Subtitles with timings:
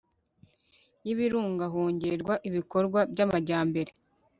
[1.05, 3.91] y ibirunga hongerwa ibikorwa by amajyambere